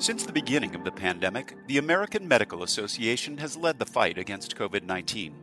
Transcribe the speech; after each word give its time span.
Since 0.00 0.24
the 0.24 0.32
beginning 0.32 0.76
of 0.76 0.84
the 0.84 0.92
pandemic, 0.92 1.56
the 1.66 1.78
American 1.78 2.28
Medical 2.28 2.62
Association 2.62 3.38
has 3.38 3.56
led 3.56 3.80
the 3.80 3.84
fight 3.84 4.16
against 4.16 4.54
COVID 4.54 4.84
19. 4.84 5.34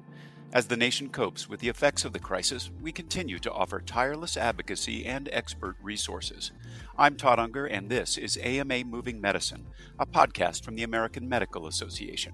As 0.54 0.68
the 0.68 0.78
nation 0.78 1.10
copes 1.10 1.50
with 1.50 1.60
the 1.60 1.68
effects 1.68 2.05
of 2.05 2.13
the 2.13 2.20
crisis, 2.20 2.71
we 2.81 2.94
continue 2.94 3.38
to 3.39 3.52
offer 3.52 3.81
tireless 3.81 4.38
advocacy 4.38 5.05
and 5.05 5.28
expert 5.33 5.76
resources. 5.83 6.54
I'm 6.97 7.18
Todd 7.18 7.38
Unger, 7.38 7.65
and 7.65 7.89
this 7.89 8.18
is 8.18 8.38
AMA 8.38 8.86
Moving 8.86 9.20
Medicine, 9.20 9.66
a 10.00 10.05
podcast 10.05 10.64
from 10.64 10.76
the 10.76 10.84
American 10.84 11.28
Medical 11.28 11.68
Association. 11.68 12.32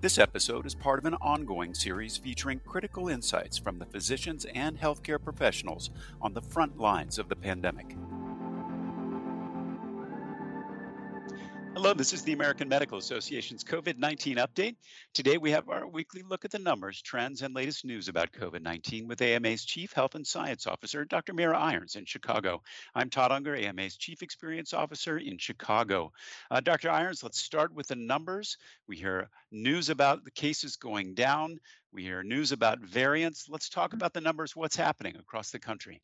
This 0.00 0.18
episode 0.18 0.66
is 0.66 0.74
part 0.74 0.98
of 0.98 1.04
an 1.04 1.14
ongoing 1.20 1.74
series 1.74 2.16
featuring 2.16 2.58
critical 2.66 3.08
insights 3.08 3.58
from 3.58 3.78
the 3.78 3.86
physicians 3.86 4.44
and 4.56 4.80
healthcare 4.80 5.22
professionals 5.22 5.90
on 6.20 6.34
the 6.34 6.42
front 6.42 6.80
lines 6.80 7.16
of 7.16 7.28
the 7.28 7.36
pandemic. 7.36 7.94
Hello, 11.80 11.94
this 11.94 12.12
is 12.12 12.22
the 12.24 12.34
American 12.34 12.68
Medical 12.68 12.98
Association's 12.98 13.64
COVID 13.64 13.96
19 13.96 14.36
update. 14.36 14.76
Today 15.14 15.38
we 15.38 15.52
have 15.52 15.70
our 15.70 15.88
weekly 15.88 16.20
look 16.20 16.44
at 16.44 16.50
the 16.50 16.58
numbers, 16.58 17.00
trends, 17.00 17.40
and 17.40 17.54
latest 17.54 17.86
news 17.86 18.08
about 18.08 18.32
COVID 18.32 18.60
19 18.60 19.08
with 19.08 19.22
AMA's 19.22 19.64
Chief 19.64 19.90
Health 19.94 20.14
and 20.14 20.26
Science 20.26 20.66
Officer, 20.66 21.06
Dr. 21.06 21.32
Mira 21.32 21.58
Irons 21.58 21.96
in 21.96 22.04
Chicago. 22.04 22.60
I'm 22.94 23.08
Todd 23.08 23.32
Unger, 23.32 23.56
AMA's 23.56 23.96
Chief 23.96 24.20
Experience 24.22 24.74
Officer 24.74 25.16
in 25.16 25.38
Chicago. 25.38 26.12
Uh, 26.50 26.60
Dr. 26.60 26.90
Irons, 26.90 27.22
let's 27.22 27.40
start 27.40 27.72
with 27.72 27.86
the 27.86 27.96
numbers. 27.96 28.58
We 28.86 28.96
hear 28.96 29.30
news 29.50 29.88
about 29.88 30.22
the 30.22 30.32
cases 30.32 30.76
going 30.76 31.14
down, 31.14 31.60
we 31.92 32.02
hear 32.02 32.22
news 32.22 32.52
about 32.52 32.80
variants. 32.80 33.48
Let's 33.48 33.70
talk 33.70 33.94
about 33.94 34.12
the 34.12 34.20
numbers, 34.20 34.54
what's 34.54 34.76
happening 34.76 35.16
across 35.16 35.50
the 35.50 35.58
country. 35.58 36.02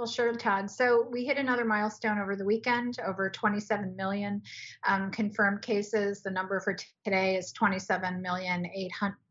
Well, 0.00 0.08
sure, 0.08 0.32
Todd. 0.32 0.70
So 0.70 1.06
we 1.10 1.26
hit 1.26 1.36
another 1.36 1.66
milestone 1.66 2.18
over 2.18 2.34
the 2.34 2.46
weekend, 2.46 2.96
over 3.06 3.28
27 3.28 3.94
million 3.96 4.40
um, 4.88 5.10
confirmed 5.10 5.60
cases. 5.60 6.22
The 6.22 6.30
number 6.30 6.58
for 6.58 6.74
today 7.04 7.36
is 7.36 7.52
27 7.52 8.22
million 8.22 8.66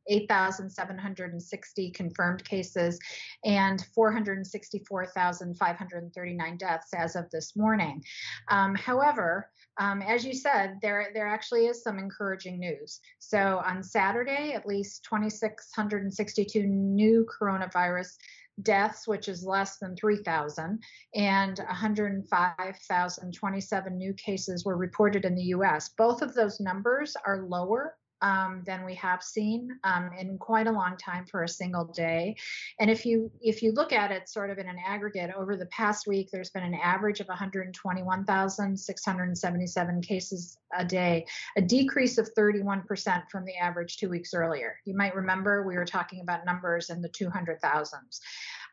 8,760 0.08 1.90
confirmed 1.90 2.46
cases 2.46 3.00
and 3.44 3.84
464,539 3.96 6.58
deaths 6.58 6.94
as 6.94 7.16
of 7.16 7.28
this 7.32 7.56
morning. 7.56 8.04
Um, 8.50 8.76
however, 8.76 9.50
um, 9.80 10.04
as 10.04 10.24
you 10.26 10.34
said, 10.34 10.78
there 10.82 11.12
there 11.16 11.28
actually 11.28 11.68
is 11.68 11.82
some 11.82 11.98
encouraging 11.98 12.60
news. 12.60 13.00
So 13.18 13.64
on 13.66 13.82
Saturday, 13.82 14.54
at 14.54 14.68
least 14.68 15.04
2,662 15.10 16.68
new 16.68 17.26
coronavirus 17.26 18.18
deaths, 18.64 19.08
which 19.08 19.28
is 19.28 19.46
less 19.46 19.78
than 19.78 19.96
3,000, 19.96 20.82
and 21.16 21.58
105,027 21.58 23.98
new 23.98 24.14
cases 24.14 24.66
were 24.66 24.78
reported 24.78 25.26
in 25.26 25.36
the 25.36 25.54
US. 25.56 25.90
Both 25.90 26.22
of 26.22 26.34
those 26.34 26.60
numbers 26.60 27.16
are 27.26 27.48
lower 27.48 27.96
um, 28.22 28.64
than 28.66 28.86
we 28.86 28.96
have 28.96 29.22
seen 29.24 29.80
um, 29.84 30.10
in 30.18 30.38
quite 30.38 30.68
a 30.68 30.72
long 30.72 30.96
time 30.98 31.26
for 31.26 31.44
a 31.44 31.48
single 31.48 31.86
day. 31.86 32.36
And 32.80 32.90
if 32.90 33.06
you 33.06 33.32
if 33.42 33.62
you 33.64 33.72
look 33.72 33.94
at 33.94 34.12
it 34.12 34.28
sort 34.28 34.50
of 34.50 34.58
in 34.58 34.68
an 34.68 34.80
aggregate 34.86 35.32
over 35.36 35.56
the 35.56 35.68
past 35.68 36.08
week, 36.08 36.30
there's 36.32 36.50
been 36.50 36.64
an 36.64 36.74
average 36.76 37.20
of 37.20 37.28
121,677 37.28 40.02
cases 40.02 40.58
a 40.76 40.84
day, 40.86 41.26
a 41.58 41.62
decrease 41.62 42.18
of 42.18 42.30
31% 42.38 43.30
from 43.30 43.46
the 43.46 43.56
average 43.56 43.98
two 43.98 44.10
weeks 44.10 44.34
earlier. 44.34 44.80
You 44.86 44.96
might 44.96 45.14
remember 45.16 45.64
we 45.64 45.76
were 45.76 45.86
talking 45.86 46.22
about 46.22 46.46
numbers 46.46 46.90
in 46.90 47.02
the 47.02 47.10
200,000s. 47.10 48.20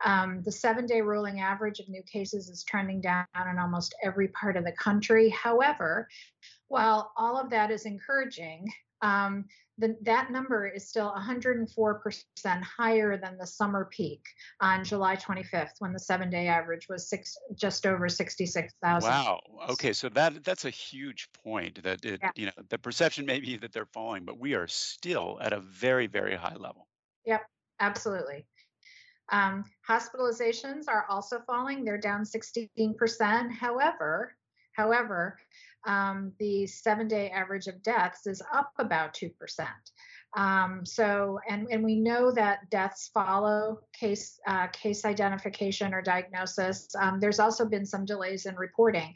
Um, 0.05 0.42
the 0.42 0.52
seven 0.52 0.84
day 0.86 1.00
rolling 1.00 1.41
average 1.41 1.80
of 1.80 1.89
new 1.89 2.02
cases 2.02 2.50
is 2.50 2.62
trending 2.64 3.00
down 3.00 3.24
in 3.34 3.58
almost 3.58 3.94
every 4.02 4.28
part 4.28 4.56
of 4.56 4.64
the 4.64 4.72
country. 4.72 5.30
However, 5.30 6.06
while 6.69 7.12
all 7.17 7.39
of 7.39 7.48
that 7.50 7.70
is 7.70 7.86
encouraging, 7.86 8.70
um, 9.02 9.44
the, 9.78 9.97
that 10.02 10.30
number 10.30 10.66
is 10.66 10.89
still 10.89 11.12
104% 11.12 12.22
higher 12.62 13.18
than 13.18 13.36
the 13.36 13.46
summer 13.46 13.89
peak 13.92 14.23
on 14.61 14.84
July 14.84 15.17
25th, 15.17 15.73
when 15.80 15.92
the 15.92 15.98
seven-day 15.98 16.46
average 16.46 16.89
was 16.89 17.11
six, 17.11 17.36
just 17.55 17.85
over 17.85 18.08
66,000. 18.08 19.08
Wow. 19.08 19.40
Okay, 19.70 19.92
so 19.92 20.08
that 20.11 20.45
that's 20.45 20.64
a 20.64 20.70
huge 20.70 21.29
point. 21.45 21.83
That 21.83 22.05
it, 22.05 22.20
yeah. 22.23 22.30
you 22.36 22.46
know, 22.46 22.52
the 22.70 22.79
perception 22.79 23.27
may 23.27 23.39
be 23.39 23.58
that 23.58 23.73
they're 23.73 23.89
falling, 23.92 24.24
but 24.24 24.39
we 24.39 24.55
are 24.55 24.67
still 24.67 25.39
at 25.42 25.52
a 25.52 25.61
very, 25.61 26.06
very 26.06 26.36
high 26.36 26.56
level. 26.56 26.89
Yep, 27.27 27.42
absolutely. 27.80 28.46
Um, 29.30 29.64
hospitalizations 29.86 30.85
are 30.89 31.05
also 31.11 31.40
falling; 31.46 31.85
they're 31.85 31.98
down 31.98 32.23
16%. 32.23 33.52
However, 33.52 34.35
however, 34.77 35.39
um, 35.87 36.33
the 36.39 36.67
seven 36.67 37.09
day 37.09 37.31
average 37.31 37.69
of 37.69 37.83
deaths 37.83 38.27
is 38.27 38.42
up 38.53 38.73
about 38.79 39.14
2%. 39.14 39.31
Um, 40.37 40.85
so, 40.85 41.39
and, 41.48 41.67
and 41.70 41.83
we 41.83 41.97
know 41.97 42.31
that 42.33 42.69
deaths 42.69 43.11
follow 43.15 43.81
case 43.98 44.39
uh, 44.47 44.67
case 44.67 45.05
identification 45.05 45.95
or 45.95 46.03
diagnosis. 46.03 46.89
Um, 46.98 47.20
there's 47.20 47.39
also 47.39 47.65
been 47.65 47.86
some 47.86 48.05
delays 48.05 48.45
in 48.45 48.55
reporting. 48.57 49.15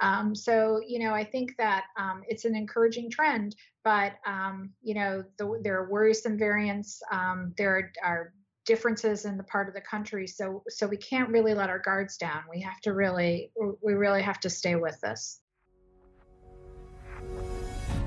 Um, 0.00 0.34
so, 0.34 0.80
you 0.86 0.98
know, 0.98 1.12
I 1.12 1.24
think 1.24 1.56
that 1.58 1.84
um, 1.98 2.22
it's 2.26 2.46
an 2.46 2.56
encouraging 2.56 3.10
trend, 3.10 3.54
but 3.84 4.14
um, 4.26 4.70
you 4.82 4.94
know, 4.94 5.24
the, 5.36 5.60
there 5.62 5.78
are 5.78 5.90
worrisome 5.90 6.38
variants. 6.38 7.02
Um, 7.10 7.52
there 7.58 7.92
are 8.02 8.32
differences 8.64 9.24
in 9.24 9.36
the 9.36 9.44
part 9.44 9.68
of 9.68 9.74
the 9.74 9.80
country, 9.80 10.26
so 10.26 10.62
so 10.68 10.86
we 10.86 10.96
can't 10.96 11.28
really 11.30 11.54
let 11.54 11.70
our 11.70 11.78
guards 11.78 12.16
down. 12.16 12.42
We 12.50 12.60
have 12.62 12.80
to 12.82 12.92
really, 12.92 13.50
we 13.82 13.94
really 13.94 14.22
have 14.22 14.40
to 14.40 14.50
stay 14.50 14.76
with 14.76 15.00
this. 15.00 15.40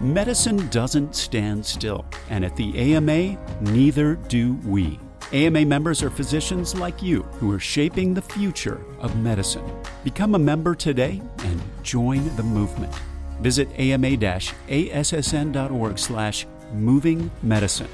Medicine 0.02 0.68
doesn't 0.70 1.16
stand 1.16 1.66
still, 1.66 2.06
and 2.30 2.44
at 2.46 2.56
the 2.56 2.96
AMA, 2.96 3.38
neither 3.62 4.16
do 4.16 4.54
we. 4.66 5.00
AMA 5.32 5.66
members 5.66 6.04
are 6.04 6.10
physicians 6.10 6.76
like 6.76 7.02
you 7.02 7.24
who 7.24 7.52
are 7.52 7.60
shaping 7.60 8.14
the 8.14 8.22
future 8.22 8.80
of 9.00 9.18
medicine. 9.18 9.66
Become 10.04 10.36
a 10.36 10.40
member 10.40 10.76
today 10.76 11.22
and 11.40 11.62
join 11.82 12.36
the 12.36 12.44
movement. 12.44 12.94
Visit 13.42 13.68
ama-assn.org 13.80 14.40
slash 15.98 16.46
moving 16.74 17.32
medicine. 17.42 17.90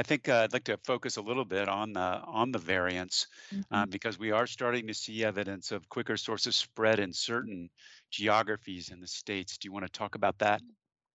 I 0.00 0.02
think 0.02 0.30
uh, 0.30 0.44
I'd 0.44 0.54
like 0.54 0.64
to 0.64 0.78
focus 0.78 1.18
a 1.18 1.20
little 1.20 1.44
bit 1.44 1.68
on 1.68 1.92
the 1.92 2.00
on 2.00 2.52
the 2.52 2.58
variants 2.58 3.26
mm-hmm. 3.54 3.74
uh, 3.74 3.84
because 3.84 4.18
we 4.18 4.30
are 4.30 4.46
starting 4.46 4.86
to 4.86 4.94
see 4.94 5.26
evidence 5.26 5.72
of 5.72 5.86
quicker 5.90 6.16
sources 6.16 6.56
spread 6.56 7.00
in 7.00 7.12
certain 7.12 7.68
geographies 8.10 8.88
in 8.88 9.00
the 9.00 9.06
states. 9.06 9.58
Do 9.58 9.68
you 9.68 9.72
want 9.72 9.84
to 9.84 9.92
talk 9.92 10.14
about 10.14 10.38
that? 10.38 10.62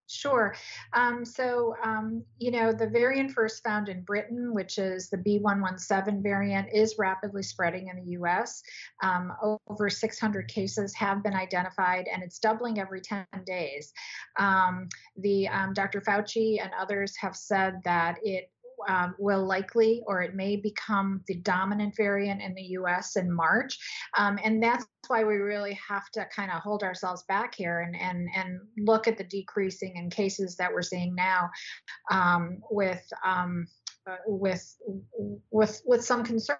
Sure. 0.07 0.55
Um, 0.93 1.25
so, 1.25 1.75
um, 1.83 2.23
you 2.37 2.51
know, 2.51 2.71
the 2.71 2.87
variant 2.87 3.31
first 3.31 3.63
found 3.63 3.89
in 3.89 4.03
Britain, 4.03 4.53
which 4.53 4.77
is 4.77 5.09
the 5.09 5.17
B117 5.17 6.21
variant, 6.21 6.67
is 6.71 6.95
rapidly 6.99 7.41
spreading 7.41 7.87
in 7.87 7.95
the 7.95 8.11
US. 8.19 8.61
Um, 9.01 9.33
over 9.67 9.89
600 9.89 10.47
cases 10.47 10.93
have 10.93 11.23
been 11.23 11.33
identified, 11.33 12.07
and 12.13 12.21
it's 12.21 12.37
doubling 12.37 12.79
every 12.79 13.01
10 13.01 13.25
days. 13.47 13.91
Um, 14.37 14.89
the 15.17 15.47
um, 15.47 15.73
Dr. 15.73 16.01
Fauci 16.01 16.61
and 16.61 16.69
others 16.79 17.15
have 17.17 17.35
said 17.35 17.81
that 17.83 18.19
it 18.21 18.51
um, 18.87 19.15
will 19.19 19.45
likely 19.45 20.03
or 20.07 20.21
it 20.21 20.35
may 20.35 20.55
become 20.55 21.21
the 21.27 21.35
dominant 21.35 21.95
variant 21.95 22.41
in 22.41 22.53
the 22.53 22.63
US 22.79 23.15
in 23.15 23.31
March. 23.31 23.77
Um, 24.17 24.39
and 24.43 24.61
that's 24.61 24.85
why 25.07 25.23
we 25.23 25.35
really 25.35 25.77
have 25.87 26.09
to 26.13 26.25
kind 26.35 26.51
of 26.51 26.61
hold 26.61 26.83
ourselves 26.83 27.23
back 27.27 27.55
here 27.55 27.81
and, 27.81 27.95
and, 27.95 28.27
and 28.35 28.59
look 28.77 29.07
at 29.07 29.17
the 29.17 29.23
decreasing 29.23 29.97
in 29.97 30.09
cases 30.09 30.55
that 30.57 30.73
we're 30.73 30.81
seeing 30.81 31.15
now 31.15 31.49
um, 32.11 32.59
with. 32.69 33.01
Uh, 34.07 34.17
with 34.27 34.77
with 35.49 35.81
with 35.83 36.05
some 36.05 36.23
concern 36.23 36.57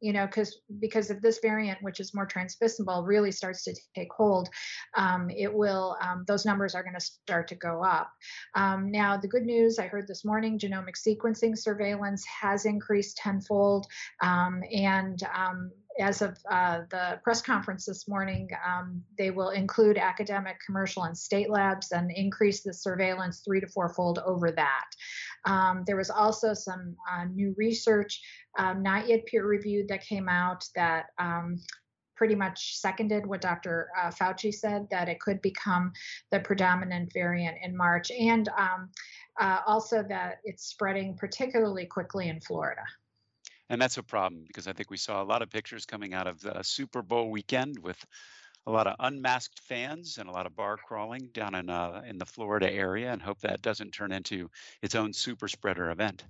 you 0.00 0.12
know 0.12 0.26
because 0.26 0.60
because 0.80 1.08
if 1.08 1.18
this 1.22 1.38
variant 1.40 1.78
which 1.80 1.98
is 1.98 2.12
more 2.12 2.26
transmissible 2.26 3.02
really 3.04 3.32
starts 3.32 3.64
to 3.64 3.74
take 3.94 4.12
hold 4.12 4.50
um, 4.94 5.30
it 5.30 5.50
will 5.52 5.96
um, 6.02 6.24
those 6.28 6.44
numbers 6.44 6.74
are 6.74 6.82
going 6.82 6.94
to 6.94 7.00
start 7.00 7.48
to 7.48 7.54
go 7.54 7.82
up. 7.82 8.10
Um, 8.54 8.90
now 8.90 9.16
the 9.16 9.28
good 9.28 9.44
news 9.44 9.78
i 9.78 9.86
heard 9.86 10.06
this 10.06 10.26
morning 10.26 10.58
genomic 10.58 10.96
sequencing 10.96 11.56
surveillance 11.56 12.22
has 12.26 12.66
increased 12.66 13.16
tenfold 13.16 13.86
um, 14.20 14.62
and 14.70 15.22
um, 15.34 15.70
as 16.00 16.22
of 16.22 16.36
uh, 16.50 16.82
the 16.90 17.20
press 17.22 17.40
conference 17.40 17.86
this 17.86 18.08
morning, 18.08 18.48
um, 18.66 19.02
they 19.16 19.30
will 19.30 19.50
include 19.50 19.96
academic, 19.96 20.56
commercial, 20.64 21.04
and 21.04 21.16
state 21.16 21.50
labs 21.50 21.92
and 21.92 22.10
increase 22.10 22.62
the 22.62 22.72
surveillance 22.72 23.42
three 23.44 23.60
to 23.60 23.68
fourfold 23.68 24.18
over 24.26 24.50
that. 24.50 24.84
Um, 25.44 25.84
there 25.86 25.96
was 25.96 26.10
also 26.10 26.54
some 26.54 26.96
uh, 27.10 27.24
new 27.26 27.54
research, 27.56 28.20
um, 28.58 28.82
not 28.82 29.08
yet 29.08 29.26
peer 29.26 29.46
reviewed, 29.46 29.88
that 29.88 30.04
came 30.04 30.28
out 30.28 30.64
that 30.74 31.06
um, 31.18 31.60
pretty 32.16 32.34
much 32.34 32.76
seconded 32.76 33.26
what 33.26 33.40
Dr. 33.40 33.88
Uh, 34.00 34.10
Fauci 34.10 34.52
said 34.52 34.86
that 34.90 35.08
it 35.08 35.20
could 35.20 35.40
become 35.42 35.92
the 36.30 36.40
predominant 36.40 37.12
variant 37.12 37.56
in 37.62 37.76
March, 37.76 38.10
and 38.10 38.48
um, 38.56 38.90
uh, 39.40 39.60
also 39.66 40.02
that 40.08 40.38
it's 40.44 40.64
spreading 40.64 41.16
particularly 41.16 41.86
quickly 41.86 42.28
in 42.28 42.40
Florida. 42.40 42.82
And 43.70 43.80
that's 43.80 43.96
a 43.96 44.02
problem 44.02 44.44
because 44.46 44.66
I 44.66 44.72
think 44.72 44.90
we 44.90 44.96
saw 44.96 45.22
a 45.22 45.24
lot 45.24 45.42
of 45.42 45.50
pictures 45.50 45.86
coming 45.86 46.14
out 46.14 46.26
of 46.26 46.40
the 46.40 46.62
Super 46.62 47.02
Bowl 47.02 47.30
weekend 47.30 47.78
with 47.78 48.04
a 48.66 48.70
lot 48.70 48.86
of 48.86 48.96
unmasked 48.98 49.60
fans 49.60 50.18
and 50.18 50.28
a 50.28 50.32
lot 50.32 50.46
of 50.46 50.56
bar 50.56 50.76
crawling 50.76 51.28
down 51.32 51.54
in 51.54 51.68
uh, 51.70 52.02
in 52.06 52.18
the 52.18 52.26
Florida 52.26 52.70
area, 52.70 53.12
and 53.12 53.20
hope 53.20 53.40
that 53.40 53.62
doesn't 53.62 53.92
turn 53.92 54.12
into 54.12 54.50
its 54.82 54.94
own 54.94 55.12
super 55.12 55.48
spreader 55.48 55.90
event. 55.90 56.24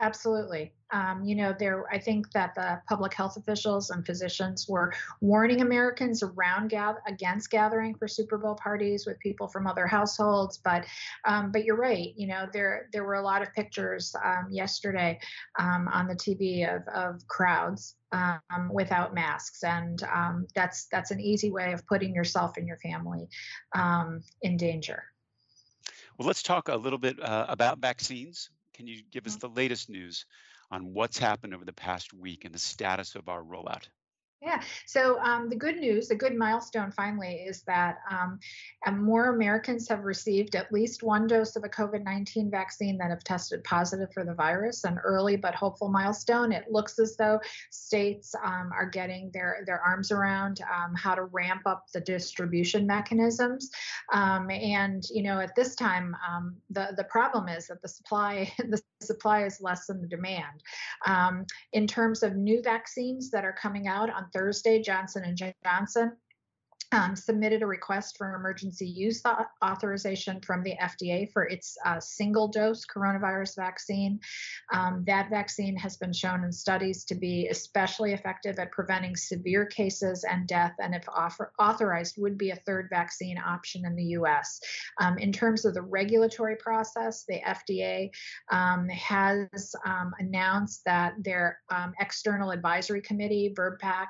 Absolutely. 0.00 0.72
Um, 0.92 1.24
you 1.24 1.36
know, 1.36 1.54
there. 1.56 1.84
I 1.90 1.98
think 1.98 2.30
that 2.32 2.54
the 2.54 2.80
public 2.88 3.14
health 3.14 3.36
officials 3.36 3.90
and 3.90 4.04
physicians 4.04 4.66
were 4.68 4.92
warning 5.20 5.60
Americans 5.60 6.22
around 6.22 6.74
against 7.06 7.50
gathering 7.50 7.94
for 7.94 8.08
Super 8.08 8.36
Bowl 8.36 8.56
parties 8.56 9.06
with 9.06 9.18
people 9.20 9.46
from 9.46 9.68
other 9.68 9.86
households. 9.86 10.58
But, 10.58 10.84
um, 11.24 11.52
but 11.52 11.64
you're 11.64 11.76
right. 11.76 12.12
You 12.16 12.26
know, 12.26 12.46
there 12.52 12.88
there 12.92 13.04
were 13.04 13.14
a 13.14 13.22
lot 13.22 13.40
of 13.40 13.52
pictures 13.54 14.14
um, 14.24 14.48
yesterday 14.50 15.18
um, 15.60 15.88
on 15.92 16.08
the 16.08 16.16
TV 16.16 16.64
of 16.68 16.86
of 16.88 17.26
crowds 17.28 17.94
um, 18.10 18.70
without 18.72 19.14
masks, 19.14 19.62
and 19.62 20.02
um, 20.12 20.46
that's 20.56 20.86
that's 20.90 21.12
an 21.12 21.20
easy 21.20 21.52
way 21.52 21.72
of 21.72 21.86
putting 21.86 22.14
yourself 22.14 22.56
and 22.56 22.66
your 22.66 22.78
family 22.78 23.28
in 24.42 24.56
danger. 24.56 25.04
Well, 26.18 26.26
let's 26.26 26.42
talk 26.42 26.68
a 26.68 26.76
little 26.76 26.98
bit 26.98 27.20
uh, 27.20 27.46
about 27.48 27.78
vaccines. 27.78 28.50
Can 28.74 28.86
you 28.86 29.02
give 29.10 29.26
us 29.26 29.36
mm-hmm. 29.36 29.48
the 29.48 29.60
latest 29.60 29.88
news 29.88 30.26
on 30.70 30.92
what's 30.92 31.18
happened 31.18 31.54
over 31.54 31.64
the 31.64 31.72
past 31.72 32.12
week 32.12 32.44
and 32.44 32.54
the 32.54 32.58
status 32.58 33.14
of 33.14 33.28
our 33.28 33.42
rollout? 33.42 33.88
Yeah. 34.44 34.60
So 34.84 35.18
um, 35.20 35.48
the 35.48 35.56
good 35.56 35.78
news, 35.78 36.08
the 36.08 36.14
good 36.14 36.36
milestone 36.36 36.92
finally 36.92 37.46
is 37.48 37.62
that 37.62 37.96
um, 38.10 38.38
more 38.92 39.34
Americans 39.34 39.88
have 39.88 40.04
received 40.04 40.54
at 40.54 40.70
least 40.70 41.02
one 41.02 41.26
dose 41.26 41.56
of 41.56 41.64
a 41.64 41.68
COVID 41.68 42.04
19 42.04 42.50
vaccine 42.50 42.98
that 42.98 43.08
have 43.08 43.24
tested 43.24 43.64
positive 43.64 44.12
for 44.12 44.22
the 44.22 44.34
virus, 44.34 44.84
an 44.84 44.98
early 44.98 45.36
but 45.36 45.54
hopeful 45.54 45.88
milestone. 45.88 46.52
It 46.52 46.70
looks 46.70 46.98
as 46.98 47.16
though 47.16 47.40
states 47.70 48.34
um, 48.44 48.70
are 48.74 48.84
getting 48.84 49.30
their, 49.32 49.62
their 49.64 49.80
arms 49.80 50.12
around 50.12 50.60
um, 50.62 50.94
how 50.94 51.14
to 51.14 51.24
ramp 51.24 51.62
up 51.64 51.86
the 51.94 52.00
distribution 52.00 52.86
mechanisms. 52.86 53.70
Um, 54.12 54.50
and, 54.50 55.04
you 55.10 55.22
know, 55.22 55.40
at 55.40 55.54
this 55.56 55.74
time, 55.74 56.14
um, 56.28 56.56
the, 56.68 56.92
the 56.98 57.04
problem 57.04 57.48
is 57.48 57.68
that 57.68 57.80
the 57.80 57.88
supply, 57.88 58.52
the 58.58 58.82
supply 59.00 59.46
is 59.46 59.62
less 59.62 59.86
than 59.86 60.02
the 60.02 60.08
demand. 60.08 60.62
in 61.72 61.86
terms 61.86 62.22
of 62.22 62.36
new 62.36 62.60
vaccines 62.62 63.30
that 63.30 63.44
are 63.44 63.54
coming 63.54 63.88
out 63.88 64.10
on 64.10 64.26
Thursday, 64.34 64.82
Johnson 64.82 65.24
and 65.24 65.38
Johnson 65.64 66.12
um, 66.94 67.16
submitted 67.16 67.62
a 67.62 67.66
request 67.66 68.16
for 68.16 68.34
emergency 68.36 68.86
use 68.86 69.20
authorization 69.62 70.40
from 70.40 70.62
the 70.62 70.74
FDA 70.80 71.30
for 71.32 71.48
its 71.48 71.76
uh, 71.84 71.98
single 71.98 72.46
dose 72.46 72.86
coronavirus 72.86 73.56
vaccine. 73.56 74.20
Um, 74.72 75.02
that 75.06 75.28
vaccine 75.28 75.76
has 75.76 75.96
been 75.96 76.12
shown 76.12 76.44
in 76.44 76.52
studies 76.52 77.04
to 77.06 77.16
be 77.16 77.48
especially 77.48 78.12
effective 78.12 78.58
at 78.60 78.70
preventing 78.70 79.16
severe 79.16 79.66
cases 79.66 80.24
and 80.24 80.46
death, 80.46 80.74
and 80.78 80.94
if 80.94 81.04
offer, 81.08 81.52
authorized, 81.58 82.14
would 82.18 82.38
be 82.38 82.50
a 82.50 82.56
third 82.56 82.88
vaccine 82.90 83.38
option 83.38 83.84
in 83.84 83.96
the 83.96 84.04
US. 84.18 84.60
Um, 85.00 85.18
in 85.18 85.32
terms 85.32 85.64
of 85.64 85.74
the 85.74 85.82
regulatory 85.82 86.56
process, 86.56 87.24
the 87.28 87.40
FDA 87.40 88.10
um, 88.52 88.88
has 88.88 89.74
um, 89.84 90.14
announced 90.20 90.82
that 90.86 91.14
their 91.18 91.58
um, 91.70 91.92
external 91.98 92.52
advisory 92.52 93.00
committee, 93.00 93.52
VRBPAC, 93.58 94.06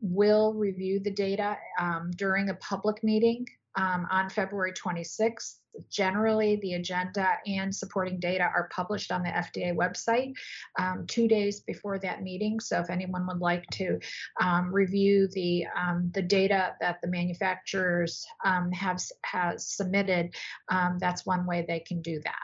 will 0.00 0.54
review 0.54 1.00
the 1.00 1.10
data 1.10 1.56
um, 1.88 2.10
during 2.12 2.50
a 2.50 2.54
public 2.54 3.02
meeting 3.02 3.46
um, 3.76 4.06
on 4.10 4.28
February 4.28 4.72
26th. 4.72 5.56
Generally, 5.90 6.56
the 6.62 6.74
agenda 6.74 7.34
and 7.46 7.74
supporting 7.74 8.18
data 8.18 8.42
are 8.42 8.68
published 8.72 9.12
on 9.12 9.22
the 9.22 9.28
FDA 9.28 9.72
website 9.72 10.32
um, 10.76 11.06
two 11.06 11.28
days 11.28 11.60
before 11.60 12.00
that 12.00 12.22
meeting. 12.22 12.58
So, 12.58 12.80
if 12.80 12.90
anyone 12.90 13.26
would 13.28 13.38
like 13.38 13.64
to 13.72 14.00
um, 14.40 14.74
review 14.74 15.28
the 15.32 15.66
um, 15.76 16.10
the 16.12 16.22
data 16.22 16.74
that 16.80 17.00
the 17.00 17.06
manufacturers 17.06 18.26
um, 18.44 18.72
have 18.72 19.00
has 19.24 19.68
submitted, 19.68 20.34
um, 20.68 20.98
that's 20.98 21.24
one 21.24 21.46
way 21.46 21.64
they 21.68 21.80
can 21.80 22.02
do 22.02 22.20
that. 22.24 22.34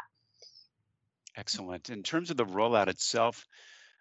Excellent. 1.37 1.90
In 1.90 2.05
terms 2.05 2.31
of 2.31 2.37
the 2.37 2.47
rollout 2.47 2.87
itself, 2.87 3.49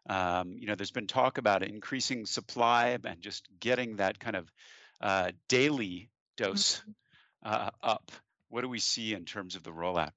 you 0.08 0.68
know, 0.68 0.76
there's 0.76 0.92
been 0.92 1.08
talk 1.08 1.40
about 1.40 1.64
increasing 1.64 2.28
supply 2.28 3.00
and 3.04 3.20
just 3.20 3.48
getting 3.60 3.96
that 3.96 4.20
kind 4.20 4.36
of 4.36 4.52
daily 5.48 6.10
dose 6.38 6.80
mm-hmm. 6.80 7.54
uh, 7.54 7.70
up? 7.82 8.12
What 8.50 8.62
do 8.62 8.70
we 8.70 8.80
see 8.80 9.14
in 9.14 9.26
terms 9.26 9.56
of 9.56 9.64
the 9.64 9.72
rollout? 9.72 10.12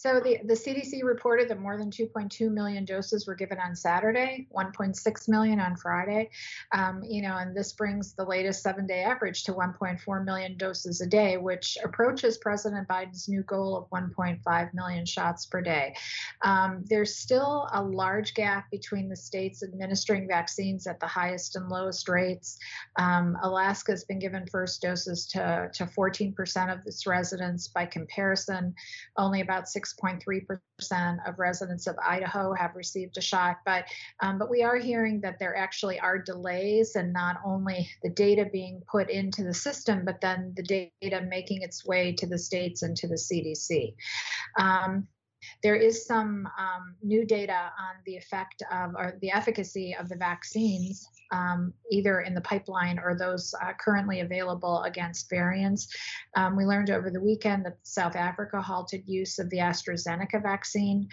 So 0.00 0.18
the, 0.18 0.38
the 0.44 0.54
CDC 0.54 1.04
reported 1.04 1.50
that 1.50 1.60
more 1.60 1.76
than 1.76 1.90
2.2 1.90 2.50
million 2.50 2.86
doses 2.86 3.26
were 3.26 3.34
given 3.34 3.58
on 3.58 3.76
Saturday, 3.76 4.46
1.6 4.56 5.28
million 5.28 5.60
on 5.60 5.76
Friday. 5.76 6.30
Um, 6.72 7.02
you 7.06 7.20
know, 7.20 7.36
and 7.36 7.54
this 7.54 7.74
brings 7.74 8.14
the 8.14 8.24
latest 8.24 8.62
seven-day 8.62 9.02
average 9.02 9.44
to 9.44 9.52
1.4 9.52 10.24
million 10.24 10.56
doses 10.56 11.02
a 11.02 11.06
day, 11.06 11.36
which 11.36 11.76
approaches 11.84 12.38
President 12.38 12.88
Biden's 12.88 13.28
new 13.28 13.42
goal 13.42 13.76
of 13.76 13.90
1.5 13.90 14.72
million 14.72 15.04
shots 15.04 15.44
per 15.44 15.60
day. 15.60 15.94
Um, 16.40 16.82
there's 16.88 17.14
still 17.14 17.68
a 17.74 17.82
large 17.82 18.32
gap 18.32 18.70
between 18.70 19.06
the 19.06 19.16
states 19.16 19.62
administering 19.62 20.26
vaccines 20.26 20.86
at 20.86 20.98
the 20.98 21.06
highest 21.06 21.56
and 21.56 21.68
lowest 21.68 22.08
rates. 22.08 22.58
Um, 22.98 23.36
Alaska 23.42 23.92
has 23.92 24.04
been 24.04 24.18
given 24.18 24.46
first 24.46 24.80
doses 24.80 25.26
to, 25.26 25.68
to 25.74 25.84
14% 25.84 26.72
of 26.72 26.86
its 26.86 27.06
residents. 27.06 27.68
By 27.68 27.84
comparison, 27.84 28.74
only 29.18 29.42
about 29.42 29.68
6 29.68 29.89
6.3% 29.98 31.28
of 31.28 31.38
residents 31.38 31.86
of 31.86 31.96
Idaho 31.98 32.54
have 32.54 32.74
received 32.74 33.16
a 33.18 33.20
shot. 33.20 33.58
But 33.64 33.86
um, 34.20 34.38
but 34.38 34.50
we 34.50 34.62
are 34.62 34.76
hearing 34.76 35.20
that 35.22 35.38
there 35.38 35.56
actually 35.56 35.98
are 36.00 36.18
delays, 36.18 36.96
and 36.96 37.12
not 37.12 37.36
only 37.44 37.88
the 38.02 38.10
data 38.10 38.46
being 38.52 38.82
put 38.90 39.10
into 39.10 39.44
the 39.44 39.54
system, 39.54 40.04
but 40.04 40.20
then 40.20 40.54
the 40.56 40.90
data 41.00 41.22
making 41.28 41.62
its 41.62 41.84
way 41.84 42.12
to 42.12 42.26
the 42.26 42.38
states 42.38 42.82
and 42.82 42.96
to 42.96 43.08
the 43.08 43.14
CDC. 43.14 43.94
Um, 44.58 45.08
there 45.62 45.76
is 45.76 46.06
some 46.06 46.48
um, 46.58 46.94
new 47.02 47.24
data 47.24 47.72
on 47.78 47.94
the 48.06 48.16
effect 48.16 48.62
of 48.72 48.94
or 48.94 49.18
the 49.20 49.30
efficacy 49.30 49.94
of 49.98 50.08
the 50.08 50.16
vaccines, 50.16 51.08
um, 51.32 51.72
either 51.90 52.20
in 52.20 52.34
the 52.34 52.40
pipeline 52.40 52.98
or 52.98 53.16
those 53.16 53.54
uh, 53.62 53.72
currently 53.78 54.20
available 54.20 54.82
against 54.82 55.30
variants. 55.30 55.88
Um, 56.36 56.56
we 56.56 56.64
learned 56.64 56.90
over 56.90 57.10
the 57.10 57.20
weekend 57.20 57.64
that 57.66 57.78
South 57.82 58.16
Africa 58.16 58.60
halted 58.60 59.02
use 59.06 59.38
of 59.38 59.50
the 59.50 59.58
AstraZeneca 59.58 60.42
vaccine. 60.42 61.08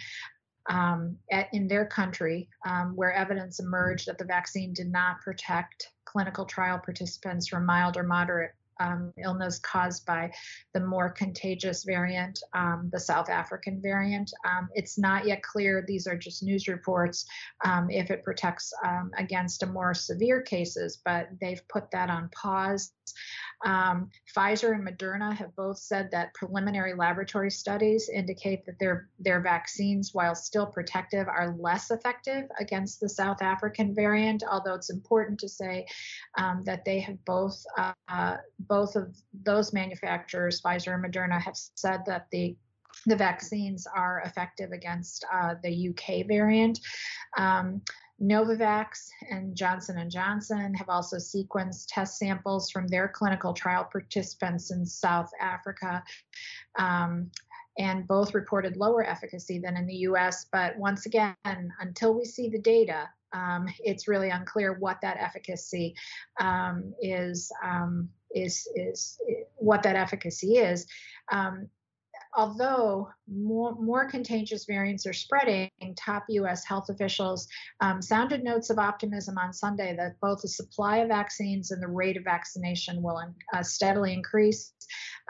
Um, 0.70 1.16
at, 1.32 1.48
in 1.54 1.66
their 1.66 1.86
country, 1.86 2.50
um, 2.66 2.94
where 2.94 3.14
evidence 3.14 3.58
emerged 3.58 4.06
that 4.06 4.18
the 4.18 4.26
vaccine 4.26 4.74
did 4.74 4.92
not 4.92 5.18
protect 5.22 5.88
clinical 6.04 6.44
trial 6.44 6.78
participants 6.78 7.48
from 7.48 7.64
mild 7.64 7.96
or 7.96 8.02
moderate 8.02 8.52
um, 8.80 9.12
illness 9.22 9.58
caused 9.58 10.06
by 10.06 10.30
the 10.74 10.80
more 10.80 11.10
contagious 11.10 11.84
variant, 11.84 12.38
um, 12.54 12.88
the 12.92 13.00
South 13.00 13.28
African 13.28 13.80
variant. 13.80 14.32
Um, 14.44 14.68
it's 14.74 14.98
not 14.98 15.26
yet 15.26 15.42
clear, 15.42 15.84
these 15.86 16.06
are 16.06 16.16
just 16.16 16.42
news 16.42 16.68
reports, 16.68 17.26
um, 17.64 17.90
if 17.90 18.10
it 18.10 18.24
protects 18.24 18.72
um, 18.84 19.10
against 19.16 19.62
a 19.62 19.66
more 19.66 19.94
severe 19.94 20.42
cases, 20.42 21.00
but 21.04 21.28
they've 21.40 21.66
put 21.68 21.90
that 21.90 22.10
on 22.10 22.30
pause. 22.30 22.92
Um, 23.64 24.10
Pfizer 24.36 24.72
and 24.72 24.86
Moderna 24.86 25.34
have 25.34 25.54
both 25.56 25.78
said 25.78 26.10
that 26.12 26.34
preliminary 26.34 26.94
laboratory 26.94 27.50
studies 27.50 28.08
indicate 28.08 28.64
that 28.66 28.78
their 28.78 29.08
their 29.18 29.40
vaccines, 29.40 30.14
while 30.14 30.34
still 30.34 30.66
protective, 30.66 31.26
are 31.28 31.56
less 31.58 31.90
effective 31.90 32.44
against 32.60 33.00
the 33.00 33.08
South 33.08 33.42
African 33.42 33.94
variant. 33.94 34.42
Although 34.48 34.74
it's 34.74 34.90
important 34.90 35.40
to 35.40 35.48
say 35.48 35.86
um, 36.36 36.62
that 36.64 36.84
they 36.84 37.00
have 37.00 37.22
both 37.24 37.62
uh, 37.76 38.36
both 38.60 38.96
of 38.96 39.16
those 39.42 39.72
manufacturers, 39.72 40.60
Pfizer 40.60 40.94
and 40.94 41.04
Moderna, 41.04 41.40
have 41.40 41.56
said 41.56 42.02
that 42.06 42.26
the 42.30 42.56
the 43.06 43.16
vaccines 43.16 43.86
are 43.86 44.22
effective 44.24 44.72
against 44.72 45.24
uh, 45.32 45.54
the 45.62 45.88
UK 45.90 46.26
variant. 46.26 46.78
Um, 47.36 47.82
Novavax 48.20 49.10
and 49.30 49.54
Johnson 49.54 50.08
& 50.08 50.10
Johnson 50.10 50.74
have 50.74 50.88
also 50.88 51.16
sequenced 51.16 51.86
test 51.88 52.18
samples 52.18 52.70
from 52.70 52.88
their 52.88 53.08
clinical 53.08 53.52
trial 53.52 53.84
participants 53.90 54.70
in 54.70 54.84
South 54.84 55.30
Africa. 55.40 56.02
Um, 56.76 57.30
and 57.78 58.08
both 58.08 58.34
reported 58.34 58.76
lower 58.76 59.04
efficacy 59.04 59.60
than 59.60 59.76
in 59.76 59.86
the 59.86 59.94
US. 60.08 60.46
But 60.50 60.76
once 60.76 61.06
again, 61.06 61.36
until 61.44 62.12
we 62.12 62.24
see 62.24 62.48
the 62.48 62.58
data, 62.58 63.08
um, 63.32 63.68
it's 63.78 64.08
really 64.08 64.30
unclear 64.30 64.74
what 64.74 65.00
that 65.02 65.16
efficacy 65.18 65.94
um, 66.40 66.92
is, 67.00 67.52
um, 67.62 68.08
is, 68.34 68.68
is, 68.74 69.20
what 69.56 69.82
that 69.84 69.96
efficacy 69.96 70.56
is. 70.56 70.86
Although 72.36 73.08
more, 73.26 73.74
more 73.76 74.08
contagious 74.08 74.64
variants 74.64 75.06
are 75.06 75.12
spreading, 75.12 75.70
top 75.96 76.24
U.S. 76.28 76.64
health 76.64 76.88
officials 76.88 77.48
um, 77.80 78.00
sounded 78.00 78.44
notes 78.44 78.70
of 78.70 78.78
optimism 78.78 79.38
on 79.38 79.52
Sunday 79.52 79.96
that 79.96 80.20
both 80.20 80.42
the 80.42 80.48
supply 80.48 80.98
of 80.98 81.08
vaccines 81.08 81.70
and 81.70 81.82
the 81.82 81.88
rate 81.88 82.16
of 82.16 82.24
vaccination 82.24 83.02
will 83.02 83.20
uh, 83.52 83.62
steadily 83.62 84.12
increase. 84.12 84.72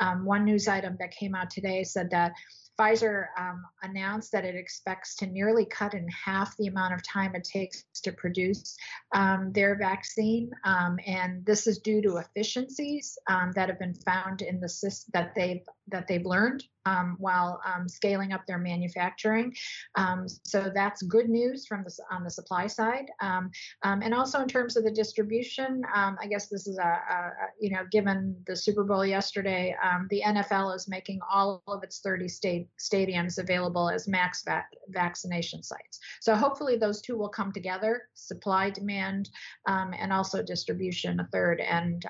Um, 0.01 0.25
one 0.25 0.45
news 0.45 0.69
item 0.69 0.97
that 1.01 1.11
came 1.11 1.35
out 1.35 1.51
today 1.51 1.85
said 1.85 2.11
that 2.11 2.33
Pfizer 2.79 3.27
um, 3.37 3.65
announced 3.83 4.31
that 4.33 4.45
it 4.45 4.55
expects 4.55 5.17
to 5.17 5.27
nearly 5.27 5.65
cut 5.65 5.95
in 5.95 6.07
half 6.09 6.57
the 6.57 6.69
amount 6.69 6.95
of 6.95 7.03
time 7.03 7.35
it 7.35 7.43
takes 7.43 7.85
to 8.03 8.13
produce 8.13 8.77
um, 9.15 9.51
their 9.53 9.77
vaccine, 9.77 10.51
um, 10.65 10.97
and 11.05 11.45
this 11.45 11.67
is 11.67 11.79
due 11.79 12.01
to 12.03 12.19
efficiencies 12.19 13.19
um, 13.29 13.51
that 13.57 13.69
have 13.69 13.81
been 13.81 13.95
found 13.95 14.43
in 14.43 14.61
the 14.61 14.69
system 14.69 15.11
that 15.13 15.35
they've 15.35 15.63
that 15.89 16.07
they've 16.07 16.25
learned 16.25 16.63
um, 16.89 17.17
while 17.19 17.61
um, 17.67 17.89
scaling 17.89 18.33
up 18.33 18.47
their 18.47 18.59
manufacturing. 18.59 19.55
Um, 19.95 20.27
so 20.45 20.71
that's 20.75 21.03
good 21.03 21.29
news 21.29 21.67
from 21.67 21.85
the 21.85 21.93
on 22.11 22.25
the 22.25 22.31
supply 22.31 22.67
side, 22.67 23.11
um, 23.21 23.51
um, 23.83 24.03
and 24.03 24.15
also 24.15 24.41
in 24.41 24.49
terms 24.49 24.77
of 24.77 24.85
the 24.85 24.91
distribution. 24.91 25.83
I 25.95 26.27
guess 26.29 26.49
this 26.49 26.67
is 26.67 26.79
a, 26.79 26.83
a, 26.83 27.31
you 27.61 27.71
know 27.71 27.83
given 27.91 28.37
the 28.47 28.57
Super 28.57 28.85
Bowl 28.85 29.05
yesterday, 29.05 29.75
the 30.11 30.23
NFL 30.25 30.75
is 30.75 30.89
making 30.89 31.21
all 31.31 31.63
of 31.67 31.83
its 31.83 32.01
30 32.01 32.29
state 32.29 32.69
stadiums 32.79 33.39
available 33.39 33.91
as 33.91 34.09
max 34.09 34.43
vac- 34.45 34.73
vaccination 34.89 35.63
sites. 35.63 36.01
So 36.21 36.35
hopefully 36.35 36.77
those 36.77 37.01
two 37.01 37.17
will 37.17 37.29
come 37.29 37.53
together: 37.53 38.03
supply, 38.15 38.71
demand, 38.71 39.31
and 39.67 40.13
also 40.13 40.43
distribution. 40.43 41.21
A 41.21 41.29
third, 41.33 41.61
and 41.61 42.05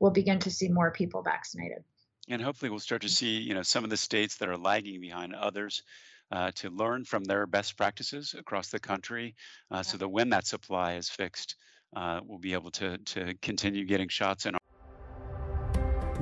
we'll 0.00 0.10
begin 0.10 0.38
to 0.40 0.50
see 0.50 0.68
more 0.68 0.90
people 0.90 1.22
vaccinated 1.22 1.82
and 2.28 2.42
hopefully 2.42 2.70
we'll 2.70 2.80
start 2.80 3.02
to 3.02 3.08
see 3.08 3.38
you 3.38 3.54
know 3.54 3.62
some 3.62 3.84
of 3.84 3.90
the 3.90 3.96
states 3.96 4.36
that 4.36 4.48
are 4.48 4.58
lagging 4.58 5.00
behind 5.00 5.34
others 5.34 5.82
uh, 6.30 6.50
to 6.54 6.70
learn 6.70 7.04
from 7.04 7.24
their 7.24 7.46
best 7.46 7.76
practices 7.76 8.34
across 8.38 8.68
the 8.68 8.80
country 8.80 9.34
uh, 9.70 9.82
so 9.82 9.98
that 9.98 10.08
when 10.08 10.30
that 10.30 10.46
supply 10.46 10.94
is 10.94 11.08
fixed 11.08 11.56
uh, 11.94 12.20
we'll 12.24 12.38
be 12.38 12.54
able 12.54 12.70
to, 12.70 12.96
to 12.98 13.34
continue 13.42 13.84
getting 13.84 14.08
shots 14.08 14.46
in 14.46 14.54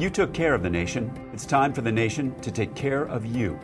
you 0.01 0.09
took 0.09 0.33
care 0.33 0.55
of 0.55 0.63
the 0.63 0.71
nation. 0.71 1.13
It's 1.35 1.45
time 1.45 1.75
for 1.75 1.83
the 1.83 1.93
nation 1.93 2.35
to 2.41 2.51
take 2.51 2.75
care 2.75 3.05
of 3.05 3.27
you. 3.27 3.61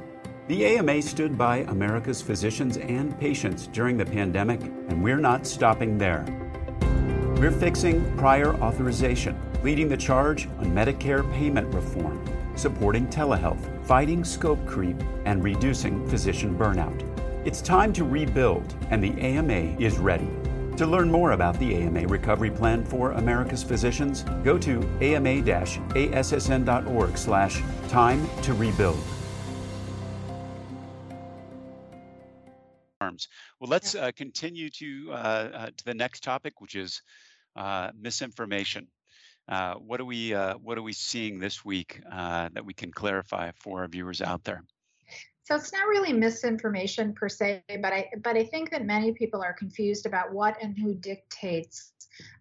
The 0.49 0.67
AMA 0.67 1.01
stood 1.01 1.39
by 1.39 1.59
America's 1.69 2.21
physicians 2.21 2.77
and 2.77 3.19
patients 3.19 3.69
during 3.69 3.97
the 3.97 4.05
pandemic, 4.05 4.61
and 4.61 5.03
we're 5.03 5.17
not 5.17 5.47
stopping 5.47 5.97
there. 5.97 6.27
We're 7.39 7.51
fixing 7.51 8.15
prior 8.19 8.55
authorization, 8.57 9.41
leading 9.67 9.89
the 9.89 9.97
charge 9.97 10.47
on 10.61 10.67
Medicare 10.67 11.29
payment 11.33 11.67
reform, 11.75 12.25
supporting 12.55 13.05
telehealth, 13.09 13.85
fighting 13.85 14.23
scope 14.23 14.65
creep, 14.65 14.95
and 15.25 15.43
reducing 15.43 16.09
physician 16.09 16.57
burnout. 16.57 17.03
It's 17.45 17.61
time 17.61 17.93
to 17.95 18.05
rebuild, 18.05 18.77
and 18.91 19.03
the 19.03 19.21
AMA 19.21 19.77
is 19.81 19.99
ready. 19.99 20.31
To 20.77 20.87
learn 20.87 21.11
more 21.11 21.33
about 21.33 21.59
the 21.59 21.75
AMA 21.75 22.07
Recovery 22.07 22.53
Plan 22.53 22.85
for 22.85 23.11
America's 23.11 23.65
Physicians, 23.65 24.23
go 24.45 24.57
to 24.57 24.89
ama-assn.org 25.01 25.59
slash 27.19 27.61
time 27.89 28.25
to 28.43 28.55
rebuild. 28.55 29.01
Well, 33.01 33.19
let's 33.69 33.97
uh, 33.97 34.13
continue 34.15 34.71
to, 34.71 35.09
uh, 35.11 35.15
uh, 35.15 35.71
to 35.77 35.85
the 35.85 35.95
next 35.95 36.23
topic, 36.23 36.61
which 36.61 36.77
is 36.77 37.03
uh, 37.57 37.91
misinformation. 37.99 38.87
Uh, 39.49 39.75
what 39.75 40.01
are 40.01 40.05
we 40.05 40.35
uh, 40.35 40.55
what 40.59 40.77
are 40.77 40.83
we 40.83 40.93
seeing 40.93 41.39
this 41.39 41.65
week 41.65 42.01
uh, 42.11 42.49
that 42.53 42.65
we 42.65 42.75
can 42.75 42.91
clarify 42.91 43.51
for 43.61 43.81
our 43.81 43.89
viewers 43.89 44.21
out 44.21 44.43
there? 44.45 44.63
So 45.45 45.55
it's 45.55 45.73
not 45.73 45.87
really 45.87 46.13
misinformation 46.13 47.15
per 47.15 47.29
se, 47.29 47.63
but 47.81 47.93
I 47.93 48.09
but 48.25 48.37
I 48.37 48.45
think 48.45 48.71
that 48.71 48.85
many 48.85 49.13
people 49.13 49.43
are 49.43 49.53
confused 49.53 50.05
about 50.05 50.33
what 50.33 50.57
and 50.61 50.77
who 50.77 50.95
dictates 50.95 51.93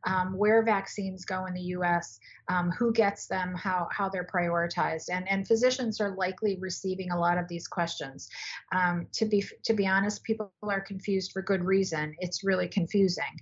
um, 0.07 0.37
where 0.37 0.63
vaccines 0.63 1.25
go 1.25 1.45
in 1.45 1.53
the 1.53 1.61
U.S., 1.61 2.19
um, 2.47 2.71
who 2.71 2.91
gets 2.91 3.27
them, 3.27 3.53
how 3.53 3.87
how 3.91 4.09
they're 4.09 4.25
prioritized, 4.25 5.09
and 5.11 5.29
and 5.29 5.47
physicians 5.47 6.01
are 6.01 6.15
likely 6.15 6.57
receiving 6.59 7.11
a 7.11 7.19
lot 7.19 7.37
of 7.37 7.47
these 7.47 7.67
questions. 7.67 8.27
Um, 8.71 9.05
to 9.13 9.25
be 9.25 9.43
to 9.65 9.73
be 9.73 9.85
honest, 9.85 10.23
people 10.23 10.51
are 10.63 10.81
confused 10.81 11.31
for 11.31 11.43
good 11.43 11.63
reason. 11.63 12.15
It's 12.19 12.43
really 12.43 12.67
confusing. 12.67 13.39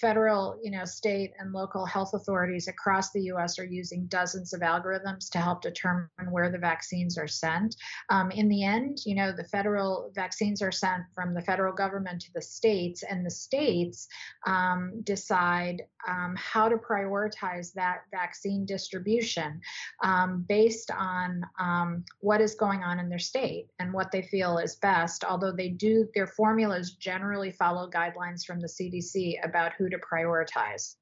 Federal, 0.00 0.58
you 0.62 0.70
know, 0.70 0.84
state 0.84 1.32
and 1.38 1.52
local 1.52 1.84
health 1.84 2.14
authorities 2.14 2.68
across 2.68 3.12
the 3.12 3.22
U.S. 3.24 3.58
are 3.58 3.64
using 3.64 4.06
dozens 4.06 4.52
of 4.52 4.60
algorithms 4.60 5.30
to 5.30 5.38
help 5.38 5.62
determine 5.62 6.08
where 6.30 6.50
the 6.50 6.58
vaccines 6.58 7.18
are 7.18 7.28
sent. 7.28 7.76
Um, 8.08 8.30
in 8.30 8.48
the 8.48 8.64
end, 8.64 8.98
you 9.04 9.14
know, 9.14 9.32
the 9.32 9.44
federal 9.44 10.10
vaccines 10.14 10.62
are 10.62 10.72
sent 10.72 11.02
from 11.14 11.34
the 11.34 11.42
federal 11.42 11.72
government 11.72 12.22
to 12.22 12.32
the 12.34 12.42
states, 12.42 13.02
and 13.02 13.24
the 13.24 13.30
states 13.30 14.08
um, 14.46 15.02
decide 15.04 15.82
um, 16.08 16.34
how 16.36 16.68
to 16.68 16.76
prioritize 16.76 17.72
that 17.74 18.02
vaccine 18.10 18.66
distribution 18.66 19.60
um, 20.02 20.44
based 20.48 20.90
on 20.90 21.42
um, 21.60 22.04
what 22.20 22.40
is 22.40 22.54
going 22.54 22.82
on 22.82 22.98
in 22.98 23.08
their 23.08 23.18
state 23.18 23.66
and 23.78 23.92
what 23.92 24.10
they 24.10 24.22
feel 24.22 24.58
is 24.58 24.76
best. 24.76 25.24
Although 25.24 25.52
they 25.52 25.68
do, 25.68 26.08
their 26.14 26.26
formulas 26.26 26.92
generally 26.92 27.52
follow 27.52 27.88
guidelines 27.88 28.44
from 28.44 28.60
the 28.60 28.68
CDC 28.68 29.34
about 29.44 29.72
who 29.74 29.81
to 29.88 29.98
prioritize. 29.98 30.96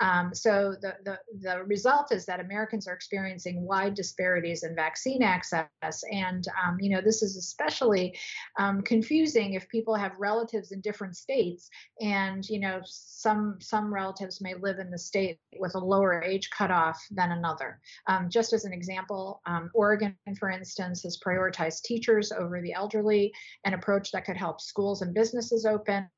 Um, 0.00 0.34
so 0.34 0.74
the, 0.80 0.94
the, 1.04 1.18
the 1.40 1.62
result 1.64 2.12
is 2.12 2.26
that 2.26 2.40
Americans 2.40 2.86
are 2.86 2.94
experiencing 2.94 3.62
wide 3.62 3.94
disparities 3.94 4.62
in 4.62 4.74
vaccine 4.74 5.22
access. 5.22 5.68
And, 6.12 6.46
um, 6.62 6.76
you 6.80 6.90
know, 6.90 7.00
this 7.00 7.22
is 7.22 7.36
especially 7.36 8.18
um, 8.58 8.82
confusing 8.82 9.54
if 9.54 9.68
people 9.68 9.94
have 9.94 10.12
relatives 10.18 10.72
in 10.72 10.80
different 10.80 11.16
states 11.16 11.70
and, 12.00 12.46
you 12.48 12.60
know, 12.60 12.80
some, 12.84 13.56
some 13.60 13.92
relatives 13.92 14.40
may 14.40 14.54
live 14.54 14.78
in 14.78 14.90
the 14.90 14.98
state 14.98 15.38
with 15.58 15.74
a 15.74 15.78
lower 15.78 16.22
age 16.22 16.50
cutoff 16.50 17.02
than 17.10 17.32
another. 17.32 17.80
Um, 18.06 18.28
just 18.28 18.52
as 18.52 18.64
an 18.64 18.72
example, 18.72 19.40
um, 19.46 19.70
Oregon, 19.74 20.14
for 20.38 20.50
instance, 20.50 21.02
has 21.04 21.18
prioritized 21.24 21.82
teachers 21.82 22.32
over 22.32 22.60
the 22.60 22.74
elderly, 22.74 23.32
an 23.64 23.74
approach 23.74 24.12
that 24.12 24.24
could 24.24 24.36
help 24.36 24.60
schools 24.60 25.02
and 25.02 25.14
businesses 25.14 25.64
open. 25.64 26.08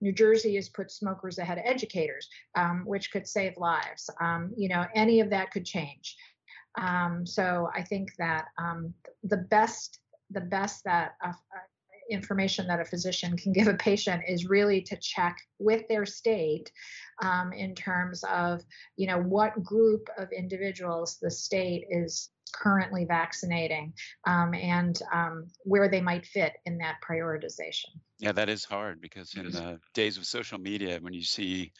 New 0.00 0.12
Jersey 0.12 0.56
has 0.56 0.68
put 0.68 0.90
smokers 0.90 1.38
ahead 1.38 1.51
educators, 1.58 2.28
um, 2.54 2.84
which 2.86 3.10
could 3.10 3.26
save 3.26 3.56
lives. 3.56 4.08
Um, 4.20 4.52
you 4.56 4.68
know, 4.68 4.84
any 4.94 5.20
of 5.20 5.30
that 5.30 5.50
could 5.50 5.64
change. 5.64 6.16
Um, 6.78 7.26
so 7.26 7.68
I 7.74 7.82
think 7.82 8.14
that 8.18 8.46
um, 8.58 8.94
the 9.24 9.36
best, 9.36 10.00
the 10.30 10.40
best 10.40 10.84
that 10.84 11.12
uh, 11.24 11.32
information 12.10 12.66
that 12.66 12.80
a 12.80 12.84
physician 12.84 13.36
can 13.36 13.52
give 13.52 13.68
a 13.68 13.74
patient 13.74 14.22
is 14.28 14.48
really 14.48 14.80
to 14.82 14.96
check 14.96 15.38
with 15.58 15.86
their 15.88 16.06
state 16.06 16.70
um, 17.22 17.52
in 17.52 17.74
terms 17.74 18.24
of, 18.24 18.62
you 18.96 19.06
know, 19.06 19.18
what 19.18 19.62
group 19.62 20.08
of 20.18 20.30
individuals 20.32 21.18
the 21.20 21.30
state 21.30 21.86
is 21.90 22.30
currently 22.52 23.04
vaccinating 23.04 23.92
um, 24.26 24.54
and 24.54 25.00
um, 25.12 25.46
where 25.64 25.88
they 25.88 26.00
might 26.00 26.26
fit 26.26 26.54
in 26.66 26.78
that 26.78 26.96
prioritization. 27.06 27.90
Yeah, 28.18 28.32
that 28.32 28.48
is 28.48 28.64
hard 28.64 29.00
because 29.00 29.34
in 29.34 29.50
the 29.50 29.80
days 29.94 30.16
of 30.16 30.26
social 30.26 30.58
media, 30.58 30.98
when 31.00 31.12
you 31.12 31.22
see 31.22 31.72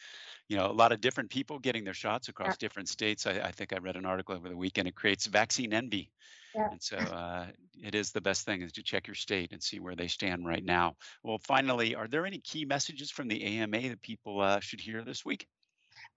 you 0.49 0.57
know 0.57 0.69
a 0.69 0.73
lot 0.73 0.91
of 0.91 1.01
different 1.01 1.29
people 1.29 1.59
getting 1.59 1.83
their 1.83 1.93
shots 1.93 2.27
across 2.27 2.49
yeah. 2.49 2.55
different 2.59 2.89
states 2.89 3.25
I, 3.25 3.39
I, 3.39 3.51
think 3.51 3.73
i 3.73 3.77
read 3.77 3.95
an 3.95 4.05
article 4.05 4.35
over 4.35 4.49
the 4.49 4.57
weekend 4.57 4.87
it 4.87 4.95
creates 4.95 5.25
vaccine 5.25 5.73
envy 5.73 6.11
yeah. 6.53 6.69
and 6.71 6.81
so 6.81 6.97
uh, 6.97 7.47
it 7.81 7.95
is 7.95 8.11
the 8.11 8.21
best 8.21 8.45
thing 8.45 8.61
is 8.61 8.71
to 8.73 8.83
check 8.83 9.07
your 9.07 9.15
state 9.15 9.51
and 9.51 9.63
see 9.63 9.79
where 9.79 9.95
they 9.95 10.07
stand 10.07 10.45
right 10.45 10.63
now 10.63 10.95
well 11.23 11.39
finally 11.39 11.95
are 11.95 12.07
there 12.07 12.25
any 12.25 12.39
key 12.39 12.65
messages 12.65 13.09
from 13.09 13.27
the 13.27 13.43
ama 13.43 13.89
that 13.89 14.01
people 14.01 14.41
uh, 14.41 14.59
should 14.59 14.81
hear 14.81 15.03
this 15.03 15.25
week 15.25 15.47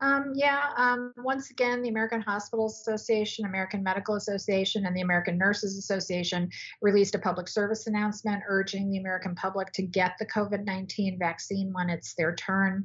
um, 0.00 0.33
yeah, 0.35 0.73
um, 0.76 1.15
once 1.17 1.50
again, 1.50 1.81
the 1.81 1.88
American 1.88 2.21
Hospital 2.21 2.67
Association, 2.67 3.47
American 3.47 3.83
Medical 3.83 4.17
Association, 4.17 4.85
and 4.85 4.95
the 4.95 5.00
American 5.00 5.38
Nurses 5.38 5.79
Association 5.79 6.50
released 6.83 7.15
a 7.15 7.19
public 7.19 7.49
service 7.49 7.87
announcement 7.87 8.43
urging 8.47 8.91
the 8.91 8.99
American 8.99 9.35
public 9.35 9.73
to 9.73 9.83
get 9.83 10.12
the 10.19 10.26
COVID 10.26 10.65
19 10.65 11.19
vaccine 11.19 11.73
when 11.73 11.88
it's 11.88 12.15
their 12.15 12.35
turn. 12.35 12.85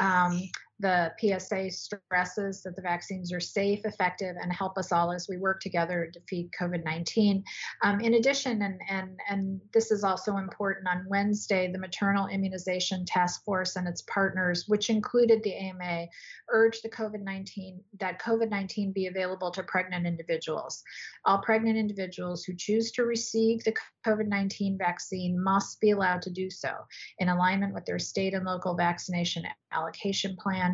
Um, 0.00 0.42
the 0.80 1.12
PSA 1.20 1.70
stresses 1.70 2.62
that 2.62 2.76
the 2.76 2.82
vaccines 2.82 3.32
are 3.32 3.40
safe, 3.40 3.80
effective, 3.84 4.36
and 4.40 4.52
help 4.52 4.78
us 4.78 4.92
all 4.92 5.12
as 5.12 5.26
we 5.28 5.36
work 5.36 5.60
together 5.60 6.06
to 6.06 6.20
defeat 6.20 6.50
COVID 6.58 6.84
19. 6.84 7.42
Um, 7.82 8.00
in 8.00 8.14
addition, 8.14 8.62
and, 8.62 8.80
and, 8.88 9.18
and 9.28 9.60
this 9.74 9.90
is 9.90 10.04
also 10.04 10.36
important, 10.36 10.88
on 10.88 11.06
Wednesday, 11.08 11.70
the 11.70 11.78
Maternal 11.78 12.28
Immunization 12.28 13.04
Task 13.04 13.44
Force 13.44 13.76
and 13.76 13.88
its 13.88 14.02
partners, 14.02 14.64
which 14.68 14.90
included 14.90 15.42
the 15.42 15.54
AMA, 15.54 16.06
urged 16.50 16.82
the 16.82 16.90
COVID 16.90 17.22
19 17.22 17.80
that 17.98 18.20
COVID 18.20 18.50
19 18.50 18.92
be 18.92 19.06
available 19.06 19.50
to 19.50 19.62
pregnant 19.62 20.06
individuals. 20.06 20.82
All 21.24 21.38
pregnant 21.38 21.76
individuals 21.76 22.44
who 22.44 22.54
choose 22.54 22.92
to 22.92 23.04
receive 23.04 23.64
the 23.64 23.74
COVID 24.06 24.28
19 24.28 24.78
vaccine 24.78 25.42
must 25.42 25.80
be 25.80 25.90
allowed 25.90 26.22
to 26.22 26.30
do 26.30 26.50
so 26.50 26.70
in 27.18 27.28
alignment 27.28 27.74
with 27.74 27.84
their 27.84 27.98
state 27.98 28.34
and 28.34 28.44
local 28.44 28.74
vaccination 28.74 29.44
allocation 29.72 30.36
plan. 30.36 30.67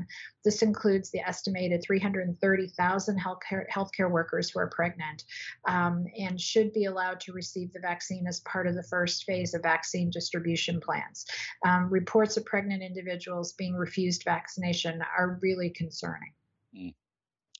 This 0.44 0.62
includes 0.62 1.10
the 1.10 1.20
estimated 1.20 1.82
330,000 1.82 3.20
healthcare, 3.20 3.64
healthcare 3.70 4.10
workers 4.10 4.50
who 4.50 4.60
are 4.60 4.68
pregnant 4.68 5.24
um, 5.68 6.04
and 6.18 6.40
should 6.40 6.72
be 6.72 6.84
allowed 6.84 7.20
to 7.20 7.32
receive 7.32 7.72
the 7.72 7.80
vaccine 7.80 8.26
as 8.26 8.40
part 8.40 8.66
of 8.66 8.74
the 8.74 8.82
first 8.82 9.24
phase 9.24 9.54
of 9.54 9.62
vaccine 9.62 10.10
distribution 10.10 10.80
plans. 10.80 11.24
Um, 11.66 11.88
reports 11.90 12.36
of 12.36 12.44
pregnant 12.44 12.82
individuals 12.82 13.52
being 13.54 13.74
refused 13.74 14.22
vaccination 14.24 15.00
are 15.16 15.38
really 15.42 15.70
concerning. 15.70 16.32
Mm. 16.76 16.94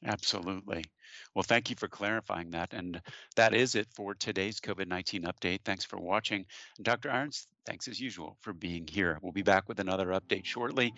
Absolutely. 0.04 0.84
Well, 1.34 1.42
thank 1.42 1.70
you 1.70 1.76
for 1.76 1.88
clarifying 1.88 2.50
that. 2.50 2.72
And 2.72 3.00
that 3.36 3.54
is 3.54 3.74
it 3.74 3.88
for 3.94 4.14
today's 4.14 4.60
COVID 4.60 4.86
19 4.86 5.24
update. 5.24 5.60
Thanks 5.64 5.84
for 5.84 5.98
watching. 5.98 6.44
Dr. 6.82 7.10
Irons, 7.10 7.46
thanks 7.66 7.88
as 7.88 8.00
usual 8.00 8.36
for 8.40 8.52
being 8.52 8.86
here. 8.86 9.18
We'll 9.22 9.32
be 9.32 9.42
back 9.42 9.68
with 9.68 9.80
another 9.80 10.08
update 10.08 10.44
shortly. 10.44 10.92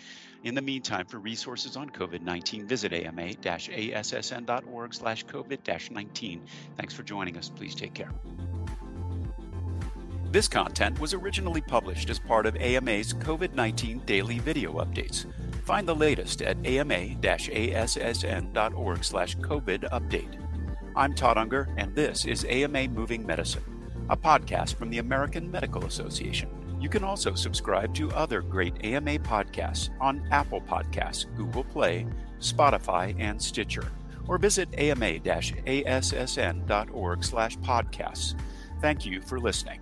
In 0.45 0.55
the 0.55 0.63
meantime, 0.63 1.07
for 1.07 1.19
resources 1.19 1.77
on 1.77 1.91
COVID 1.91 2.23
19, 2.23 2.67
visit 2.67 2.93
ama 2.93 3.23
assn.org 3.23 4.95
slash 4.95 5.25
COVID 5.27 5.91
19. 5.91 6.43
Thanks 6.77 6.95
for 6.95 7.03
joining 7.03 7.37
us. 7.37 7.49
Please 7.49 7.75
take 7.75 7.95
care. 7.95 8.13
This 10.33 10.49
content 10.49 10.99
was 11.01 11.15
originally 11.15 11.61
published 11.61 12.11
as 12.11 12.19
part 12.19 12.47
of 12.47 12.57
AMA's 12.57 13.15
COVID 13.15 13.55
19 13.55 14.01
daily 14.01 14.39
video 14.41 14.85
updates. 14.85 15.27
Find 15.67 15.87
the 15.89 15.95
latest 15.97 16.41
at 16.43 16.57
ama-assn.org 16.65 17.05
slash 19.05 19.37
COVID 19.39 19.91
update. 19.91 20.41
I'm 20.95 21.13
Todd 21.13 21.37
Unger, 21.39 21.69
and 21.77 21.93
this 21.93 22.25
is 22.25 22.45
AMA 22.45 22.87
Moving 22.87 23.27
Medicine, 23.27 23.65
a 24.09 24.17
podcast 24.17 24.77
from 24.77 24.91
the 24.91 24.99
American 24.99 25.51
Medical 25.51 25.85
Association. 25.85 26.49
You 26.81 26.89
can 26.89 27.03
also 27.03 27.35
subscribe 27.35 27.93
to 27.97 28.13
other 28.13 28.43
great 28.43 28.77
AMA 28.85 29.19
podcasts 29.19 29.91
on 30.01 30.25
Apple 30.31 30.61
Podcasts, 30.61 31.27
Google 31.37 31.65
Play, 31.65 32.07
Spotify, 32.39 33.17
and 33.19 33.43
Stitcher, 33.43 33.91
or 34.29 34.39
visit 34.39 34.69
ama-assn.org 34.79 35.25
slash 37.25 37.59
podcasts. 37.59 38.39
Thank 38.81 39.05
you 39.05 39.21
for 39.21 39.41
listening. 39.41 39.81